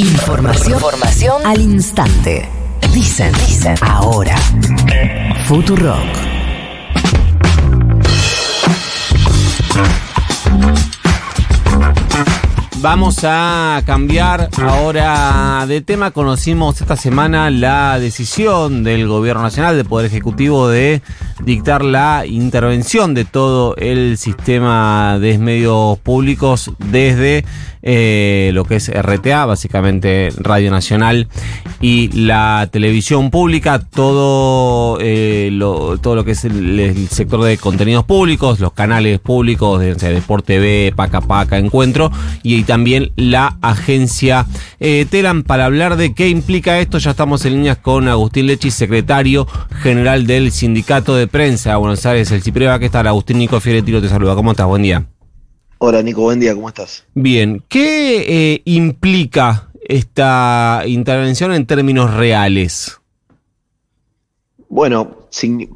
Información, 0.00 0.76
Información 0.76 1.46
al 1.46 1.60
instante. 1.60 2.48
Dicen, 2.94 3.34
dicen, 3.46 3.76
ahora. 3.82 4.34
Futurock. 5.46 5.98
Vamos 12.80 13.18
a 13.24 13.82
cambiar 13.84 14.48
ahora 14.56 15.66
de 15.68 15.82
tema. 15.82 16.12
Conocimos 16.12 16.80
esta 16.80 16.96
semana 16.96 17.50
la 17.50 17.98
decisión 17.98 18.82
del 18.82 19.06
Gobierno 19.06 19.42
Nacional, 19.42 19.76
del 19.76 19.84
Poder 19.84 20.06
Ejecutivo, 20.06 20.66
de 20.66 21.02
dictar 21.44 21.84
la 21.84 22.24
intervención 22.24 23.12
de 23.12 23.26
todo 23.26 23.76
el 23.76 24.16
sistema 24.16 25.18
de 25.20 25.36
medios 25.36 25.98
públicos 25.98 26.72
desde 26.78 27.44
eh, 27.82 28.50
lo 28.54 28.64
que 28.64 28.76
es 28.76 28.90
RTA, 28.90 29.46
básicamente 29.46 30.30
Radio 30.38 30.70
Nacional 30.70 31.28
y 31.80 32.08
la 32.12 32.68
televisión 32.70 33.30
pública, 33.30 33.78
todo, 33.78 34.98
eh, 35.00 35.48
lo, 35.52 35.98
todo 35.98 36.14
lo 36.14 36.24
que 36.24 36.32
es 36.32 36.44
el, 36.44 36.78
el, 36.78 37.08
sector 37.08 37.42
de 37.42 37.56
contenidos 37.56 38.04
públicos, 38.04 38.60
los 38.60 38.72
canales 38.72 39.18
públicos 39.18 39.80
de, 39.80 39.92
o 39.92 39.98
sea, 39.98 40.10
Deport 40.10 40.44
TV, 40.44 40.92
Paca 40.94 41.20
Paca, 41.20 41.58
Encuentro 41.58 42.10
y 42.42 42.64
también 42.64 43.12
la 43.16 43.56
agencia 43.62 44.46
eh, 44.78 45.06
Telam. 45.08 45.42
Para 45.42 45.64
hablar 45.64 45.96
de 45.96 46.14
qué 46.14 46.28
implica 46.28 46.78
esto, 46.80 46.98
ya 46.98 47.12
estamos 47.12 47.44
en 47.44 47.54
líneas 47.54 47.78
con 47.78 48.08
Agustín 48.08 48.46
Lechi, 48.46 48.70
secretario 48.70 49.46
general 49.82 50.26
del 50.26 50.52
Sindicato 50.52 51.14
de 51.14 51.26
Prensa 51.26 51.70
de 51.70 51.76
Buenos 51.76 52.04
Aires, 52.06 52.30
el 52.30 52.42
Cipreva. 52.42 52.78
¿Qué 52.78 52.90
tal? 52.90 53.06
Agustín 53.06 53.38
Nico 53.38 53.60
Fieretiro 53.60 54.00
te 54.00 54.08
saluda. 54.08 54.34
¿Cómo 54.34 54.50
estás? 54.50 54.66
Buen 54.66 54.82
día. 54.82 55.19
Hola 55.82 56.02
Nico, 56.02 56.20
buen 56.20 56.38
día, 56.38 56.54
¿cómo 56.54 56.68
estás? 56.68 57.06
Bien, 57.14 57.64
¿qué 57.66 58.52
eh, 58.52 58.62
implica 58.66 59.70
esta 59.80 60.82
intervención 60.86 61.54
en 61.54 61.64
términos 61.64 62.12
reales? 62.12 63.00
Bueno, 64.68 65.16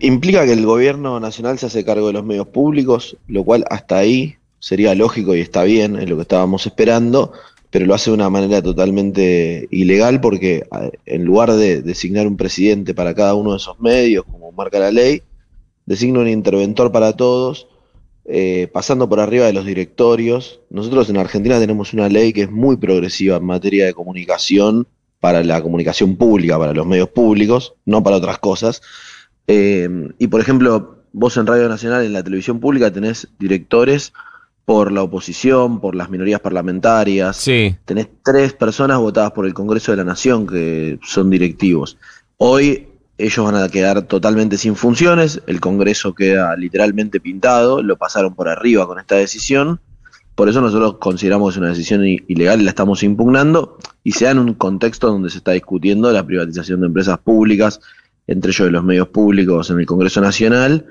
implica 0.00 0.44
que 0.44 0.52
el 0.52 0.66
gobierno 0.66 1.18
nacional 1.20 1.58
se 1.58 1.66
hace 1.66 1.86
cargo 1.86 2.08
de 2.08 2.12
los 2.12 2.22
medios 2.22 2.48
públicos, 2.48 3.16
lo 3.28 3.44
cual 3.44 3.64
hasta 3.70 3.96
ahí 3.96 4.36
sería 4.58 4.94
lógico 4.94 5.34
y 5.34 5.40
está 5.40 5.64
bien, 5.64 5.96
es 5.96 6.06
lo 6.06 6.16
que 6.16 6.22
estábamos 6.22 6.66
esperando, 6.66 7.32
pero 7.70 7.86
lo 7.86 7.94
hace 7.94 8.10
de 8.10 8.16
una 8.16 8.28
manera 8.28 8.60
totalmente 8.60 9.68
ilegal 9.70 10.20
porque 10.20 10.66
en 11.06 11.24
lugar 11.24 11.50
de 11.50 11.80
designar 11.80 12.26
un 12.26 12.36
presidente 12.36 12.92
para 12.92 13.14
cada 13.14 13.34
uno 13.34 13.52
de 13.52 13.56
esos 13.56 13.80
medios, 13.80 14.26
como 14.30 14.52
marca 14.52 14.78
la 14.78 14.90
ley, 14.90 15.22
designa 15.86 16.20
un 16.20 16.28
interventor 16.28 16.92
para 16.92 17.14
todos 17.14 17.68
eh, 18.26 18.68
pasando 18.72 19.08
por 19.08 19.20
arriba 19.20 19.46
de 19.46 19.52
los 19.52 19.66
directorios. 19.66 20.60
Nosotros 20.70 21.10
en 21.10 21.18
Argentina 21.18 21.58
tenemos 21.58 21.92
una 21.92 22.08
ley 22.08 22.32
que 22.32 22.42
es 22.42 22.50
muy 22.50 22.76
progresiva 22.76 23.36
en 23.36 23.44
materia 23.44 23.86
de 23.86 23.94
comunicación 23.94 24.86
para 25.20 25.42
la 25.42 25.62
comunicación 25.62 26.16
pública, 26.16 26.58
para 26.58 26.72
los 26.72 26.86
medios 26.86 27.08
públicos, 27.10 27.74
no 27.84 28.02
para 28.02 28.16
otras 28.16 28.38
cosas. 28.38 28.82
Eh, 29.46 29.88
y 30.18 30.26
por 30.28 30.40
ejemplo, 30.40 31.04
vos 31.12 31.36
en 31.36 31.46
Radio 31.46 31.68
Nacional, 31.68 32.04
en 32.04 32.12
la 32.12 32.22
televisión 32.22 32.60
pública, 32.60 32.90
tenés 32.90 33.28
directores 33.38 34.12
por 34.64 34.90
la 34.90 35.02
oposición, 35.02 35.80
por 35.80 35.94
las 35.94 36.08
minorías 36.08 36.40
parlamentarias. 36.40 37.36
Sí. 37.36 37.76
Tenés 37.84 38.08
tres 38.22 38.54
personas 38.54 38.98
votadas 38.98 39.32
por 39.32 39.46
el 39.46 39.54
Congreso 39.54 39.92
de 39.92 39.98
la 39.98 40.04
Nación 40.04 40.46
que 40.46 40.98
son 41.02 41.28
directivos. 41.30 41.98
Hoy 42.38 42.88
ellos 43.18 43.44
van 43.44 43.62
a 43.62 43.68
quedar 43.68 44.02
totalmente 44.02 44.58
sin 44.58 44.76
funciones, 44.76 45.40
el 45.46 45.60
Congreso 45.60 46.14
queda 46.14 46.56
literalmente 46.56 47.20
pintado, 47.20 47.82
lo 47.82 47.96
pasaron 47.96 48.34
por 48.34 48.48
arriba 48.48 48.86
con 48.86 48.98
esta 48.98 49.14
decisión, 49.16 49.80
por 50.34 50.48
eso 50.48 50.60
nosotros 50.60 50.96
consideramos 50.98 51.56
una 51.56 51.68
decisión 51.68 52.04
ilegal 52.04 52.60
y 52.60 52.64
la 52.64 52.70
estamos 52.70 53.02
impugnando, 53.02 53.78
y 54.02 54.12
se 54.12 54.24
da 54.24 54.32
en 54.32 54.38
un 54.40 54.54
contexto 54.54 55.08
donde 55.08 55.30
se 55.30 55.38
está 55.38 55.52
discutiendo 55.52 56.10
la 56.10 56.26
privatización 56.26 56.80
de 56.80 56.86
empresas 56.86 57.18
públicas, 57.18 57.80
entre 58.26 58.50
ellos 58.50 58.66
de 58.66 58.72
los 58.72 58.84
medios 58.84 59.08
públicos 59.08 59.70
en 59.70 59.78
el 59.78 59.86
Congreso 59.86 60.20
Nacional, 60.20 60.86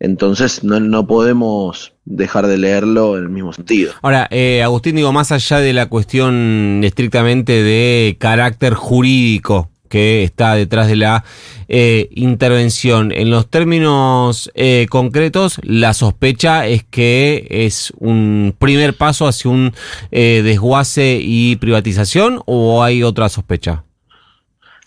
entonces 0.00 0.62
no, 0.62 0.80
no 0.80 1.06
podemos 1.06 1.92
dejar 2.04 2.46
de 2.46 2.56
leerlo 2.56 3.18
en 3.18 3.24
el 3.24 3.28
mismo 3.30 3.52
sentido. 3.52 3.92
Ahora, 4.02 4.28
eh, 4.30 4.62
Agustín, 4.62 4.96
digo, 4.96 5.12
más 5.12 5.32
allá 5.32 5.58
de 5.58 5.72
la 5.72 5.86
cuestión 5.86 6.80
estrictamente 6.84 7.62
de 7.62 8.16
carácter 8.18 8.74
jurídico, 8.74 9.70
que 9.88 10.22
está 10.22 10.54
detrás 10.54 10.86
de 10.86 10.96
la 10.96 11.24
eh, 11.68 12.08
intervención. 12.12 13.12
En 13.12 13.30
los 13.30 13.48
términos 13.48 14.50
eh, 14.54 14.86
concretos, 14.88 15.58
la 15.62 15.94
sospecha 15.94 16.66
es 16.66 16.84
que 16.84 17.46
es 17.50 17.92
un 17.98 18.54
primer 18.58 18.94
paso 18.94 19.26
hacia 19.26 19.50
un 19.50 19.72
eh, 20.10 20.42
desguace 20.44 21.18
y 21.20 21.56
privatización 21.56 22.40
o 22.46 22.82
hay 22.82 23.02
otra 23.02 23.28
sospecha? 23.28 23.84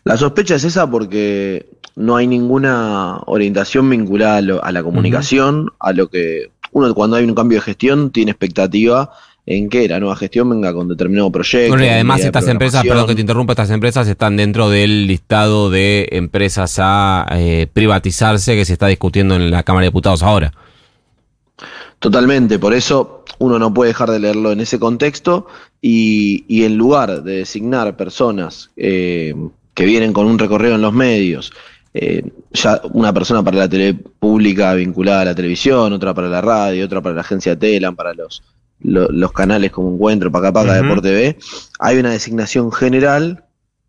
La 0.04 0.18
sospecha 0.18 0.56
es 0.56 0.64
esa 0.64 0.90
porque 0.90 1.68
no 1.96 2.16
hay 2.16 2.26
ninguna 2.26 3.20
orientación 3.26 3.90
vinculada 3.90 4.38
a, 4.38 4.42
lo, 4.42 4.64
a 4.64 4.72
la 4.72 4.82
comunicación, 4.82 5.62
uh 5.62 5.66
-huh. 5.66 5.76
a 5.80 5.94
lo 5.94 6.08
que 6.08 6.52
uno 6.72 6.94
cuando 6.94 7.18
hay 7.18 7.26
un 7.26 7.36
cambio 7.36 7.60
de 7.60 7.66
gestión 7.66 8.12
tiene 8.12 8.32
expectativa 8.32 9.12
en 9.46 9.70
que 9.70 9.88
la 9.88 10.00
nueva 10.00 10.16
gestión 10.16 10.50
venga 10.50 10.74
con 10.74 10.88
determinado 10.88 11.32
proyecto. 11.32 11.70
Bueno, 11.70 11.86
y 11.86 11.90
además 11.90 12.22
estas 12.22 12.48
empresas, 12.48 12.84
perdón 12.84 13.08
que 13.08 13.16
te 13.16 13.22
interrumpa, 13.22 13.54
estas 13.54 13.72
empresas 13.72 14.08
están 14.08 14.38
dentro 14.38 14.70
del 14.70 15.08
listado 15.08 15.70
de 15.70 16.08
empresas 16.12 16.76
a 16.80 17.26
eh, 17.34 17.68
privatizarse 17.72 18.56
que 18.56 18.66
se 18.66 18.74
está 18.74 18.88
discutiendo 18.88 19.36
en 19.36 19.50
la 19.50 19.64
Cámara 19.64 19.86
de 19.86 19.90
Diputados 19.90 20.24
ahora. 20.24 20.54
Totalmente, 22.00 22.58
por 22.58 22.74
eso 22.74 23.26
uno 23.38 23.60
no 23.60 23.74
puede 23.74 23.90
dejar 23.90 24.10
de 24.10 24.20
leerlo 24.20 24.52
en 24.52 24.60
ese 24.60 24.80
contexto 24.80 25.48
y, 25.82 26.46
y 26.48 26.64
en 26.64 26.76
lugar 26.76 27.24
de 27.24 27.38
designar 27.38 27.96
personas 27.96 28.72
eh, 28.76 29.36
que 29.74 29.86
vienen 29.86 30.14
con 30.14 30.26
un 30.26 30.40
recorrido 30.40 30.76
en 30.76 30.82
los 30.82 30.94
medios, 30.94 31.54
eh, 31.94 32.24
ya 32.52 32.82
una 32.94 33.14
persona 33.14 33.44
para 33.44 33.58
la 33.58 33.70
tele 33.70 33.94
pública 33.94 34.74
vinculada 34.74 35.22
a 35.22 35.26
la 35.26 35.36
televisión, 35.36 35.92
otra 35.94 36.14
para 36.14 36.30
la 36.30 36.42
radio, 36.42 36.86
otra 36.86 37.02
para 37.02 37.16
la 37.16 37.22
agencia 37.22 37.58
Telam, 37.58 37.96
para 37.96 38.14
los 38.14 38.44
lo, 38.84 39.08
los 39.10 39.32
canales 39.32 39.72
como 39.72 39.94
Encuentro, 39.94 40.32
Paca 40.32 40.52
Paca, 40.52 40.72
uh 40.72 40.74
-huh. 40.74 40.82
Deporte 40.82 41.10
TV, 41.10 41.38
hay 41.80 41.98
una 41.98 42.12
designación 42.12 42.72
general 42.72 43.44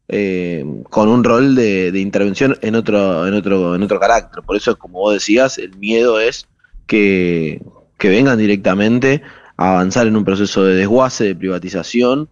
eh, 0.08 0.64
con 0.90 1.08
un 1.08 1.24
rol 1.24 1.54
de, 1.54 1.92
de, 1.92 2.00
intervención 2.00 2.58
en 2.60 2.74
otro, 2.74 3.26
en 3.26 3.34
otro, 3.34 3.74
en 3.74 3.82
otro 3.82 3.98
carácter. 3.98 4.42
Por 4.42 4.56
eso, 4.56 4.76
como 4.76 4.98
vos 5.00 5.14
decías, 5.14 5.58
el 5.58 5.76
miedo 5.78 6.20
es 6.20 6.46
que, 6.86 7.62
que 7.98 8.08
vengan 8.10 8.36
directamente 8.36 9.22
a 9.56 9.70
avanzar 9.70 10.06
en 10.06 10.16
un 10.16 10.24
proceso 10.24 10.64
de 10.64 10.74
desguace, 10.74 11.24
de 11.24 11.34
privatización. 11.34 12.28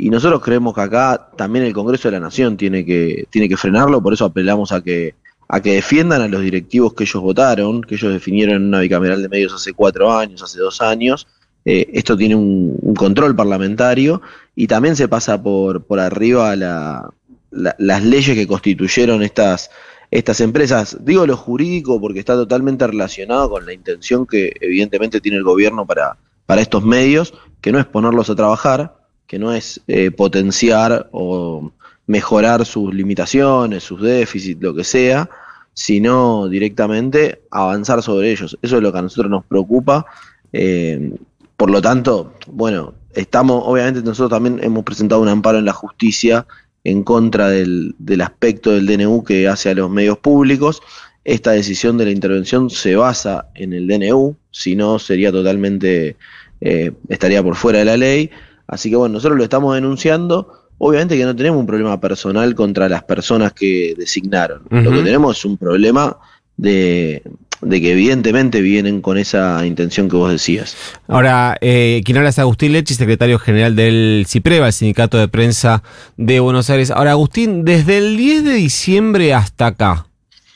Y 0.00 0.10
nosotros 0.10 0.40
creemos 0.40 0.76
que 0.76 0.80
acá 0.80 1.28
también 1.36 1.64
el 1.64 1.72
Congreso 1.72 2.06
de 2.06 2.12
la 2.12 2.20
Nación 2.20 2.56
tiene 2.56 2.86
que, 2.86 3.26
tiene 3.30 3.48
que 3.48 3.56
frenarlo, 3.56 4.00
por 4.00 4.12
eso 4.12 4.26
apelamos 4.26 4.70
a 4.70 4.80
que, 4.80 5.16
a 5.48 5.60
que 5.60 5.74
defiendan 5.74 6.22
a 6.22 6.28
los 6.28 6.40
directivos 6.40 6.94
que 6.94 7.02
ellos 7.02 7.20
votaron, 7.20 7.82
que 7.82 7.96
ellos 7.96 8.12
definieron 8.12 8.54
en 8.54 8.68
una 8.68 8.78
bicameral 8.78 9.20
de 9.20 9.28
medios 9.28 9.52
hace 9.52 9.72
cuatro 9.72 10.16
años, 10.16 10.40
hace 10.40 10.60
dos 10.60 10.80
años, 10.80 11.26
eh, 11.64 11.90
esto 11.94 12.16
tiene 12.16 12.36
un, 12.36 12.94
control 12.96 13.34
parlamentario 13.34 14.22
y 14.54 14.68
también 14.68 14.94
se 14.94 15.08
pasa 15.08 15.42
por, 15.42 15.82
por 15.82 15.98
arriba 15.98 16.54
la, 16.54 17.10
la, 17.50 17.74
las 17.78 18.04
leyes 18.04 18.36
que 18.36 18.46
constituyeron 18.46 19.24
estas, 19.24 19.68
estas 20.12 20.40
empresas. 20.40 20.96
Digo 21.00 21.26
lo 21.26 21.36
jurídico 21.36 22.00
porque 22.00 22.20
está 22.20 22.34
totalmente 22.34 22.86
relacionado 22.86 23.50
con 23.50 23.66
la 23.66 23.72
intención 23.72 24.28
que 24.28 24.52
evidentemente 24.60 25.20
tiene 25.20 25.38
el 25.38 25.44
gobierno 25.44 25.84
para, 25.84 26.18
para 26.46 26.60
estos 26.60 26.84
medios, 26.84 27.34
que 27.60 27.72
no 27.72 27.80
es 27.80 27.86
ponerlos 27.86 28.30
a 28.30 28.36
trabajar, 28.36 28.97
que 29.28 29.38
no 29.38 29.52
es 29.52 29.80
eh, 29.86 30.10
potenciar 30.10 31.08
o 31.12 31.70
mejorar 32.06 32.64
sus 32.64 32.92
limitaciones, 32.92 33.84
sus 33.84 34.00
déficits, 34.00 34.60
lo 34.60 34.74
que 34.74 34.82
sea, 34.82 35.28
sino 35.74 36.48
directamente 36.48 37.42
avanzar 37.50 38.02
sobre 38.02 38.32
ellos. 38.32 38.58
Eso 38.62 38.76
es 38.78 38.82
lo 38.82 38.90
que 38.90 38.98
a 38.98 39.02
nosotros 39.02 39.30
nos 39.30 39.44
preocupa. 39.44 40.06
Eh, 40.52 41.12
por 41.56 41.70
lo 41.70 41.82
tanto, 41.82 42.32
bueno, 42.46 42.94
estamos, 43.14 43.62
obviamente 43.66 44.00
nosotros 44.00 44.30
también 44.30 44.58
hemos 44.62 44.82
presentado 44.82 45.20
un 45.20 45.28
amparo 45.28 45.58
en 45.58 45.66
la 45.66 45.74
justicia 45.74 46.46
en 46.84 47.02
contra 47.02 47.50
del, 47.50 47.94
del, 47.98 48.22
aspecto 48.22 48.70
del 48.70 48.86
DNU 48.86 49.24
que 49.24 49.46
hace 49.46 49.70
a 49.70 49.74
los 49.74 49.90
medios 49.90 50.16
públicos. 50.18 50.80
Esta 51.24 51.50
decisión 51.50 51.98
de 51.98 52.06
la 52.06 52.12
intervención 52.12 52.70
se 52.70 52.96
basa 52.96 53.50
en 53.54 53.74
el 53.74 53.86
DNU, 53.86 54.34
si 54.50 54.74
no 54.74 54.98
sería 54.98 55.30
totalmente, 55.30 56.16
eh, 56.62 56.92
estaría 57.10 57.42
por 57.42 57.56
fuera 57.56 57.80
de 57.80 57.84
la 57.84 57.98
ley. 57.98 58.30
Así 58.68 58.90
que 58.90 58.96
bueno, 58.96 59.14
nosotros 59.14 59.36
lo 59.36 59.42
estamos 59.42 59.74
denunciando. 59.74 60.52
Obviamente 60.78 61.16
que 61.16 61.24
no 61.24 61.34
tenemos 61.34 61.58
un 61.58 61.66
problema 61.66 62.00
personal 62.00 62.54
contra 62.54 62.88
las 62.88 63.02
personas 63.02 63.52
que 63.52 63.94
designaron. 63.98 64.62
Uh 64.70 64.76
-huh. 64.76 64.82
Lo 64.82 64.90
que 64.92 65.02
tenemos 65.02 65.38
es 65.38 65.44
un 65.44 65.56
problema 65.56 66.16
de, 66.56 67.22
de 67.62 67.80
que 67.80 67.92
evidentemente 67.92 68.60
vienen 68.60 69.00
con 69.00 69.18
esa 69.18 69.64
intención 69.66 70.08
que 70.08 70.16
vos 70.16 70.30
decías. 70.30 70.76
Ahora, 71.08 71.56
eh, 71.60 72.02
quien 72.04 72.18
habla 72.18 72.30
es 72.30 72.38
Agustín 72.38 72.72
Lechi, 72.72 72.94
secretario 72.94 73.38
general 73.38 73.74
del 73.74 74.26
CIPREVA, 74.28 74.66
el 74.66 74.72
Sindicato 74.72 75.18
de 75.18 75.28
Prensa 75.28 75.82
de 76.16 76.38
Buenos 76.40 76.70
Aires. 76.70 76.90
Ahora, 76.90 77.12
Agustín, 77.12 77.64
desde 77.64 77.98
el 77.98 78.16
10 78.16 78.44
de 78.44 78.52
diciembre 78.52 79.34
hasta 79.34 79.66
acá, 79.66 80.06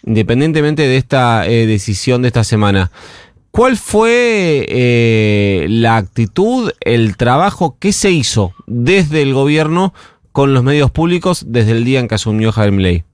independientemente 0.05 0.83
de 0.83 0.97
esta 0.97 1.47
eh, 1.47 1.67
decisión 1.67 2.23
de 2.23 2.29
esta 2.29 2.45
semana, 2.45 2.91
¿cuál 3.53 3.77
fue 3.77 4.67
eh, 4.69 5.67
la 5.71 5.97
actitud, 5.97 6.73
el 6.81 7.17
trabajo 7.17 7.77
que 7.79 7.93
se 7.93 8.11
hizo 8.11 8.53
desde 8.67 9.23
el 9.23 9.33
gobierno 9.33 9.95
con 10.33 10.55
los 10.55 10.65
medios 10.65 10.91
públicos 10.91 11.45
desde 11.49 11.73
el 11.73 11.85
día 11.85 12.01
en 12.01 12.09
que 12.09 12.17
asumió 12.17 12.51
Javier 12.53 12.73
Milei. 12.73 13.05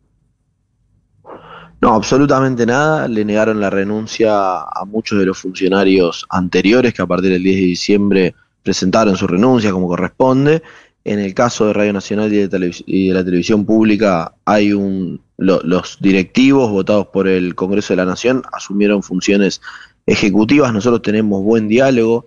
No, 1.81 1.95
absolutamente 1.95 2.65
nada. 2.65 3.07
Le 3.07 3.25
negaron 3.25 3.61
la 3.61 3.71
renuncia 3.71 4.63
a 4.63 4.85
muchos 4.87 5.19
de 5.19 5.27
los 5.27 5.39
funcionarios 5.39 6.27
anteriores 6.31 6.95
que 6.95 7.03
a 7.03 7.07
partir 7.07 7.31
del 7.31 7.43
10 7.43 7.57
de 7.57 7.63
diciembre 7.63 8.35
presentaron 8.63 9.17
su 9.17 9.27
renuncia 9.27 9.71
como 9.71 9.89
corresponde. 9.89 10.63
En 11.05 11.21
el 11.21 11.35
caso 11.35 11.67
de 11.67 11.73
Radio 11.73 11.93
Nacional 11.93 12.33
y 12.33 12.47
de, 12.47 13.13
la 13.13 13.25
televisión 13.25 13.65
pública 13.65 14.35
hay 14.45 14.73
un 14.73 15.21
los 15.37 15.99
directivos 16.01 16.69
votados 16.69 17.07
por 17.07 17.29
el 17.29 17.55
Congreso 17.55 17.93
de 17.93 17.99
la 17.99 18.05
Nación 18.05 18.43
asumieron 18.53 19.05
funciones 19.05 19.61
ejecutivas. 20.09 20.73
Nosotros 20.73 21.03
tenemos 21.03 21.43
buen 21.43 21.69
diálogo. 21.69 22.27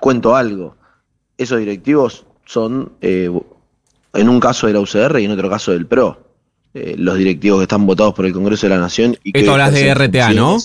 cuento 0.00 0.34
algo. 0.34 0.76
Esos 1.38 1.60
directivos 1.60 2.26
son, 2.44 2.92
eh, 3.00 3.30
en 4.14 4.28
un 4.28 4.40
caso 4.40 4.66
de 4.66 4.72
la 4.72 4.80
UCR 4.80 5.20
y 5.20 5.24
en 5.24 5.30
otro 5.30 5.48
caso 5.48 5.72
del 5.72 5.86
PRO. 5.86 6.18
Eh, 6.74 6.94
los 6.98 7.16
directivos 7.16 7.60
que 7.60 7.64
están 7.64 7.86
votados 7.86 8.14
por 8.14 8.26
el 8.26 8.32
Congreso 8.32 8.66
de 8.66 8.74
la 8.74 8.80
Nación. 8.80 9.16
Y 9.22 9.38
Esto 9.38 9.52
hablas 9.52 9.72
de 9.72 9.94
RTA, 9.94 10.32
¿no? 10.32 10.58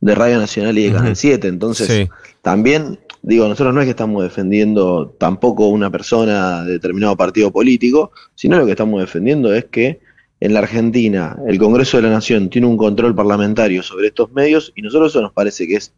De 0.00 0.14
Radio 0.14 0.38
Nacional 0.38 0.76
y 0.76 0.84
de 0.84 0.92
Canal 0.92 1.16
7. 1.16 1.48
Entonces, 1.48 2.08
también, 2.42 2.98
digo, 3.22 3.48
nosotros 3.48 3.72
no 3.72 3.80
es 3.80 3.86
que 3.86 3.92
estamos 3.92 4.22
defendiendo 4.22 5.14
tampoco 5.18 5.68
una 5.68 5.90
persona 5.90 6.64
de 6.64 6.72
determinado 6.72 7.16
partido 7.16 7.50
político, 7.52 8.10
sino 8.34 8.58
lo 8.58 8.66
que 8.66 8.72
estamos 8.72 9.00
defendiendo 9.00 9.54
es 9.54 9.66
que 9.66 10.00
en 10.42 10.54
la 10.54 10.58
Argentina 10.58 11.36
el 11.46 11.56
Congreso 11.56 11.98
de 11.98 12.02
la 12.02 12.10
Nación 12.10 12.50
tiene 12.50 12.66
un 12.66 12.76
control 12.76 13.14
parlamentario 13.14 13.80
sobre 13.80 14.08
estos 14.08 14.32
medios 14.32 14.72
y 14.74 14.82
nosotros 14.82 15.12
eso 15.12 15.22
nos 15.22 15.32
parece 15.32 15.68
que 15.68 15.76
es 15.76 15.94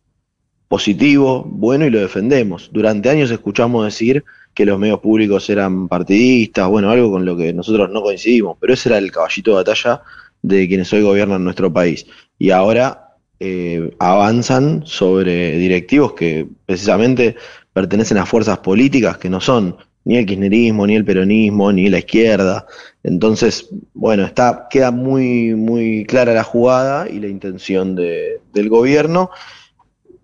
positivo, 0.69 1.45
bueno 1.49 1.87
y 1.87 1.91
lo 1.91 1.99
defendemos. 1.99 2.69
Durante 2.71 3.09
años 3.09 3.31
escuchamos 3.31 3.87
decir 3.87 4.23
que 4.53 4.67
los 4.67 4.79
medios 4.79 5.01
públicos 5.01 5.49
eran 5.49 5.89
partidistas, 5.89 6.69
bueno, 6.69 6.91
algo 6.91 7.11
con 7.11 7.25
lo 7.25 7.39
que 7.39 7.55
nosotros 7.55 7.89
no 7.91 8.03
coincidimos, 8.03 8.59
pero 8.61 8.75
ese 8.75 8.91
era 8.91 8.99
el 8.99 9.11
caballito 9.11 9.53
de 9.53 9.57
batalla 9.57 10.03
de 10.43 10.69
quienes 10.69 10.93
hoy 10.93 11.01
gobiernan 11.01 11.43
nuestro 11.43 11.73
país. 11.73 12.07
Y 12.39 12.51
ahora 12.51 13.15
eh, 13.41 13.95
avanzan 13.99 14.83
sobre 14.85 15.57
directivos 15.57 16.13
que 16.13 16.47
precisamente 16.67 17.37
pertenecen 17.73 18.19
a 18.19 18.27
fuerzas 18.27 18.59
políticas 18.59 19.17
que 19.17 19.31
no 19.31 19.41
son 19.41 19.79
ni 20.05 20.17
el 20.17 20.27
kirchnerismo, 20.27 20.87
ni 20.87 20.97
el 20.97 21.05
peronismo, 21.05 21.73
ni 21.73 21.89
la 21.89 21.99
izquierda. 21.99 22.67
Entonces, 23.03 23.69
bueno, 23.95 24.25
está, 24.25 24.67
queda 24.71 24.91
muy, 24.91 25.55
muy 25.55 26.05
clara 26.07 26.35
la 26.35 26.45
jugada 26.45 27.09
y 27.09 27.21
la 27.21 27.29
intención 27.29 27.95
de, 27.95 28.41
del 28.53 28.69
gobierno 28.69 29.31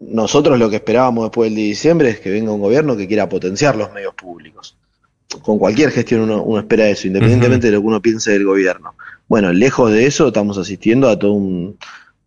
nosotros 0.00 0.58
lo 0.58 0.70
que 0.70 0.76
esperábamos 0.76 1.24
después 1.24 1.50
del 1.50 1.56
de 1.56 1.62
diciembre 1.62 2.08
es 2.08 2.20
que 2.20 2.30
venga 2.30 2.52
un 2.52 2.60
gobierno 2.60 2.96
que 2.96 3.06
quiera 3.06 3.28
potenciar 3.28 3.76
los 3.76 3.92
medios 3.92 4.14
públicos. 4.14 4.76
Con 5.42 5.58
cualquier 5.58 5.90
gestión 5.90 6.22
uno, 6.22 6.58
espera 6.58 6.88
eso, 6.88 7.06
independientemente 7.06 7.68
de 7.68 7.74
lo 7.74 7.80
que 7.80 7.86
uno 7.86 8.02
piense 8.02 8.32
del 8.32 8.44
gobierno. 8.44 8.94
Bueno, 9.28 9.52
lejos 9.52 9.92
de 9.92 10.06
eso 10.06 10.28
estamos 10.28 10.58
asistiendo 10.58 11.08
a 11.08 11.18
todo 11.18 11.32
un, 11.34 11.76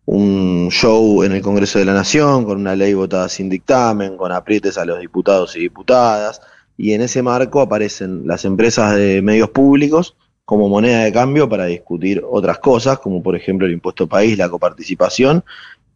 un 0.06 0.68
show 0.70 1.22
en 1.22 1.32
el 1.32 1.42
Congreso 1.42 1.78
de 1.78 1.84
la 1.84 1.92
Nación, 1.92 2.44
con 2.44 2.58
una 2.60 2.76
ley 2.76 2.94
votada 2.94 3.28
sin 3.28 3.50
dictamen, 3.50 4.16
con 4.16 4.32
aprietes 4.32 4.78
a 4.78 4.86
los 4.86 5.00
diputados 5.00 5.54
y 5.56 5.60
diputadas, 5.60 6.40
y 6.76 6.92
en 6.92 7.02
ese 7.02 7.22
marco 7.22 7.60
aparecen 7.60 8.26
las 8.26 8.44
empresas 8.44 8.96
de 8.96 9.22
medios 9.22 9.50
públicos 9.50 10.16
como 10.44 10.68
moneda 10.68 11.04
de 11.04 11.12
cambio 11.12 11.48
para 11.48 11.66
discutir 11.66 12.22
otras 12.28 12.58
cosas, 12.58 12.98
como 12.98 13.22
por 13.22 13.36
ejemplo 13.36 13.66
el 13.66 13.72
impuesto 13.72 14.06
país, 14.06 14.36
la 14.36 14.48
coparticipación, 14.48 15.42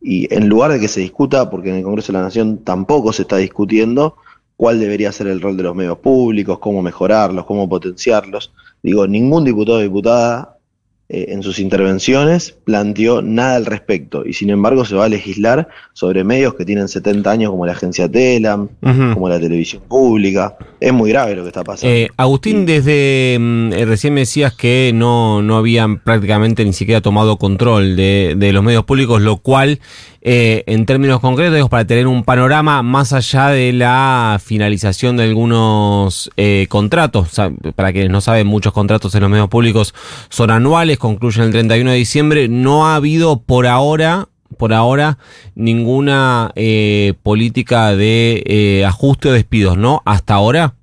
y 0.00 0.32
en 0.32 0.48
lugar 0.48 0.72
de 0.72 0.80
que 0.80 0.88
se 0.88 1.00
discuta, 1.00 1.50
porque 1.50 1.70
en 1.70 1.76
el 1.76 1.82
Congreso 1.82 2.12
de 2.12 2.18
la 2.18 2.24
Nación 2.24 2.58
tampoco 2.58 3.12
se 3.12 3.22
está 3.22 3.36
discutiendo 3.36 4.16
cuál 4.56 4.80
debería 4.80 5.12
ser 5.12 5.26
el 5.26 5.40
rol 5.40 5.56
de 5.56 5.64
los 5.64 5.74
medios 5.74 5.98
públicos, 5.98 6.58
cómo 6.58 6.82
mejorarlos, 6.82 7.44
cómo 7.44 7.68
potenciarlos. 7.68 8.52
Digo, 8.82 9.06
ningún 9.06 9.44
diputado 9.44 9.78
o 9.78 9.82
diputada 9.82 10.57
eh, 11.10 11.32
en 11.32 11.42
sus 11.42 11.58
intervenciones 11.58 12.54
planteó 12.64 13.22
nada 13.22 13.56
al 13.56 13.64
respecto 13.64 14.26
y 14.26 14.34
sin 14.34 14.50
embargo 14.50 14.84
se 14.84 14.94
va 14.94 15.06
a 15.06 15.08
legislar 15.08 15.68
sobre 15.94 16.22
medios 16.22 16.52
que 16.54 16.66
tienen 16.66 16.86
70 16.86 17.30
años 17.30 17.50
como 17.50 17.64
la 17.64 17.72
agencia 17.72 18.10
Telam, 18.10 18.68
como 19.14 19.26
la 19.26 19.40
televisión 19.40 19.82
pública. 19.88 20.58
Es 20.78 20.92
muy 20.92 21.08
grave 21.08 21.34
lo 21.34 21.44
que 21.44 21.48
está 21.48 21.64
pasando. 21.64 21.94
Eh, 21.94 22.10
Agustín, 22.18 22.66
desde 22.66 23.38
mm, 23.40 23.72
eh, 23.72 23.84
recién 23.86 24.12
me 24.12 24.20
decías 24.20 24.52
que 24.52 24.92
no, 24.94 25.40
no 25.40 25.56
habían 25.56 25.98
prácticamente 25.98 26.62
ni 26.62 26.74
siquiera 26.74 27.00
tomado 27.00 27.38
control 27.38 27.96
de, 27.96 28.34
de 28.36 28.52
los 28.52 28.62
medios 28.62 28.84
públicos, 28.84 29.22
lo 29.22 29.38
cual 29.38 29.80
eh, 30.20 30.64
en 30.66 30.84
términos 30.86 31.20
concretos, 31.20 31.68
para 31.68 31.86
tener 31.86 32.06
un 32.06 32.24
panorama 32.24 32.82
más 32.82 33.12
allá 33.12 33.48
de 33.48 33.72
la 33.72 34.40
finalización 34.42 35.16
de 35.16 35.24
algunos 35.24 36.30
eh, 36.36 36.66
contratos. 36.68 37.30
para 37.76 37.92
quienes 37.92 38.10
no 38.10 38.20
saben, 38.20 38.46
muchos 38.46 38.72
contratos 38.72 39.14
en 39.14 39.22
los 39.22 39.30
medios 39.30 39.48
públicos 39.48 39.94
son 40.28 40.50
anuales, 40.50 40.98
concluyen 40.98 41.44
el 41.44 41.52
31 41.52 41.90
de 41.90 41.96
diciembre. 41.96 42.48
No 42.48 42.88
ha 42.88 42.96
habido 42.96 43.40
por 43.40 43.66
ahora 43.66 44.28
por 44.56 44.72
ahora 44.72 45.18
ninguna 45.54 46.50
eh, 46.56 47.14
política 47.22 47.94
de 47.94 48.82
ajuste 48.86 49.28
o 49.28 49.32
despidos, 49.32 49.76
¿no? 49.76 50.02
Hasta 50.04 50.34
ahora. 50.34 50.74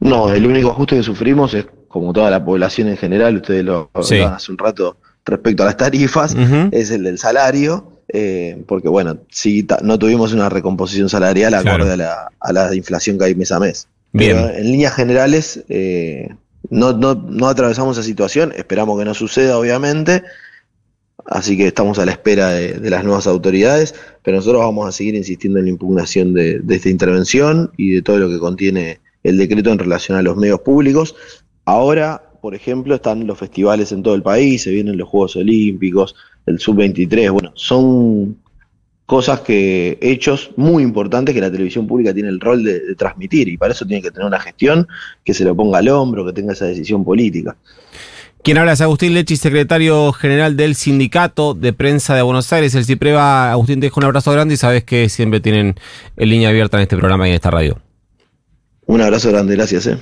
No, 0.00 0.28
el 0.28 0.44
único 0.44 0.70
ajuste 0.70 0.96
que 0.96 1.02
sufrimos 1.02 1.54
es, 1.54 1.66
como 1.88 2.12
toda 2.12 2.28
la 2.30 2.44
población 2.44 2.88
en 2.88 2.96
general, 2.96 3.36
ustedes 3.36 3.64
lo 3.64 3.90
hablaban 3.94 4.34
hace 4.34 4.52
un 4.52 4.58
rato 4.58 4.98
respecto 5.24 5.62
a 5.62 5.66
las 5.66 5.76
tarifas, 5.76 6.36
es 6.70 6.90
el 6.90 7.04
del 7.04 7.18
salario. 7.18 7.93
Eh, 8.16 8.62
porque 8.68 8.88
bueno, 8.88 9.18
si 9.28 9.66
no 9.82 9.98
tuvimos 9.98 10.32
una 10.32 10.48
recomposición 10.48 11.08
salarial 11.08 11.52
acorde 11.52 11.94
a, 11.94 11.96
la, 11.96 12.28
a, 12.38 12.52
la, 12.52 12.72
inflación 12.72 13.18
que 13.18 13.24
hay 13.24 13.34
mes 13.34 13.50
a 13.50 13.58
mes. 13.58 13.88
Pero 14.12 14.48
en 14.48 14.70
líneas 14.70 14.94
generales 14.94 15.64
eh, 15.68 16.28
no, 16.70 16.92
no, 16.92 17.16
no, 17.16 17.48
atravesamos 17.48 17.98
esa 17.98 18.06
situación, 18.06 18.52
esperamos 18.56 18.96
que 19.00 19.04
no 19.04 19.14
suceda 19.14 19.58
obviamente, 19.58 20.22
así 21.26 21.56
que 21.56 21.66
estamos 21.66 21.98
a 21.98 22.06
la 22.06 22.12
espera 22.12 22.50
de, 22.50 22.88
las 22.88 23.02
nuevas 23.02 23.26
autoridades, 23.26 23.96
pero 24.22 24.36
nosotros 24.36 24.62
vamos 24.62 24.88
a 24.88 24.92
seguir 24.92 25.16
insistiendo 25.16 25.58
en 25.58 25.64
la 25.64 25.72
impugnación 25.72 26.34
de, 26.34 26.60
de 26.60 26.76
esta 26.76 26.90
intervención 26.90 27.72
y 27.76 27.94
de 27.94 28.02
todo 28.02 28.18
lo 28.18 28.28
que 28.28 28.38
contiene 28.38 29.00
el 29.24 29.38
decreto 29.38 29.72
en 29.72 29.80
relación 29.80 30.16
a 30.16 30.22
los 30.22 30.36
medios 30.36 30.60
públicos. 30.60 31.16
Ahora, 31.64 32.22
por 32.40 32.54
ejemplo, 32.54 32.94
están 32.94 33.26
los 33.26 33.38
festivales 33.38 33.90
en 33.90 34.04
todo 34.04 34.14
el 34.14 34.22
país, 34.22 34.62
se 34.62 34.70
vienen 34.70 34.98
los 34.98 35.08
Juegos 35.08 35.34
Olímpicos, 35.34 36.14
el 36.46 36.58
sub-23, 36.58 37.30
bueno, 37.32 37.52
son 37.54 38.36
cosas 39.06 39.40
que, 39.40 39.98
hechos 40.00 40.50
muy 40.56 40.82
importantes 40.82 41.34
que 41.34 41.40
la 41.40 41.50
televisión 41.50 41.86
pública 41.86 42.14
tiene 42.14 42.28
el 42.28 42.40
rol 42.40 42.64
de, 42.64 42.94
transmitir 42.96 43.48
y 43.48 43.56
para 43.56 43.72
eso 43.72 43.86
tiene 43.86 44.02
que 44.02 44.10
tener 44.10 44.26
una 44.26 44.40
gestión 44.40 44.86
que 45.24 45.34
se 45.34 45.44
lo 45.44 45.54
ponga 45.54 45.78
al 45.78 45.88
hombro, 45.88 46.24
que 46.24 46.32
tenga 46.32 46.52
esa 46.52 46.66
decisión 46.66 47.04
política. 47.04 47.56
Quien 48.42 48.58
habla 48.58 48.72
es 48.72 48.80
Agustín 48.82 49.14
Lechi, 49.14 49.36
secretario 49.36 50.12
general 50.12 50.54
del 50.56 50.74
Sindicato 50.74 51.54
de 51.54 51.72
Prensa 51.72 52.14
de 52.14 52.20
Buenos 52.20 52.52
Aires, 52.52 52.74
el 52.74 52.84
CIPREVA. 52.84 53.50
Agustín, 53.50 53.80
te 53.80 53.86
dejo 53.86 54.00
un 54.00 54.04
abrazo 54.04 54.32
grande 54.32 54.52
y 54.52 54.56
sabes 54.58 54.84
que 54.84 55.08
siempre 55.08 55.40
tienen 55.40 55.76
en 56.16 56.28
línea 56.28 56.50
abierta 56.50 56.76
en 56.76 56.82
este 56.82 56.96
programa 56.98 57.26
y 57.26 57.30
en 57.30 57.36
esta 57.36 57.50
radio. 57.50 57.80
Un 58.84 59.00
abrazo 59.00 59.30
grande, 59.30 59.56
gracias. 59.56 59.86
Eh. 59.86 59.98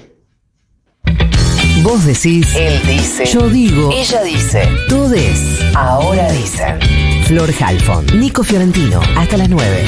Vos 1.83 2.05
decís. 2.05 2.55
Él 2.55 2.81
dice. 2.87 3.25
Yo 3.27 3.49
digo. 3.49 3.91
Ella 3.93 4.23
dice. 4.23 4.69
Todes. 4.89 5.59
Ahora 5.75 6.31
dicen. 6.31 6.79
Flor 7.25 7.53
Halfon. 7.61 8.07
Nico 8.21 8.45
Fiorentino. 8.45 9.01
Hasta 9.17 9.37
las 9.37 9.49
9. 9.49 9.85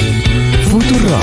Futuro 0.70 1.18